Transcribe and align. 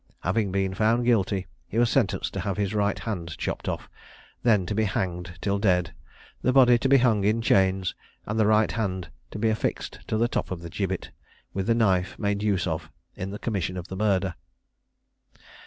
Having 0.21 0.51
been 0.51 0.73
found 0.73 1.05
guilty, 1.05 1.45
he 1.67 1.77
was 1.77 1.91
sentenced 1.91 2.33
to 2.33 2.39
have 2.39 2.57
his 2.57 2.73
right 2.73 2.97
hand 2.97 3.37
chopped 3.37 3.69
off, 3.69 3.87
then 4.41 4.65
to 4.65 4.73
be 4.73 4.85
hanged 4.85 5.37
till 5.41 5.59
dead, 5.59 5.93
the 6.41 6.51
body 6.51 6.79
to 6.79 6.89
be 6.89 6.97
hung 6.97 7.23
in 7.23 7.39
chains, 7.39 7.93
and 8.25 8.39
the 8.39 8.47
right 8.47 8.71
hand 8.71 9.11
to 9.29 9.37
be 9.37 9.49
affixed 9.49 9.99
at 10.09 10.17
the 10.17 10.27
top 10.27 10.49
of 10.49 10.63
the 10.63 10.71
gibbet, 10.71 11.11
with 11.53 11.67
the 11.67 11.75
knife 11.75 12.17
made 12.17 12.41
use 12.41 12.65
of 12.65 12.89
in 13.15 13.29
the 13.29 13.37
commission 13.37 13.77
of 13.77 13.89
the 13.89 13.95
murder. 13.95 14.33